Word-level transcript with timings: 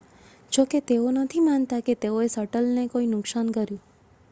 જો 0.51 0.63
કે 0.65 0.79
તેઓ 0.83 1.07
નથી 1.15 1.41
માનતા 1.41 1.81
કે 1.81 1.93
તેઓએ 1.97 2.25
શટલને 2.29 2.83
કોઈ 2.87 3.07
નુકસાન 3.07 3.47
કર્યું 3.51 3.81